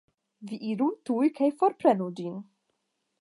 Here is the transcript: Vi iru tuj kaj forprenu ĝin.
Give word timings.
Vi 0.51 0.57
iru 0.69 0.87
tuj 1.09 1.29
kaj 1.39 1.49
forprenu 1.59 2.09
ĝin. 2.21 2.41